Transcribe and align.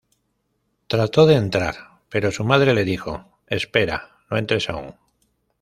Trató 0.87 1.27
de 1.27 1.35
entrar, 1.35 1.75
pero 2.09 2.31
su 2.31 2.43
madre 2.43 2.73
le 2.73 2.85
dijo: 2.85 3.37
"Espera, 3.45 4.15
no 4.31 4.37
entres 4.39 4.67
aún. 4.67 4.95